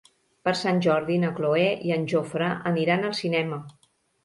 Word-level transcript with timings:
Per 0.47 0.53
Sant 0.61 0.79
Jordi 0.85 1.17
na 1.25 1.29
Cloè 1.41 1.67
i 1.91 1.95
en 1.97 2.09
Jofre 2.15 2.49
aniran 2.73 3.09
al 3.13 3.17
cinema. 3.23 3.63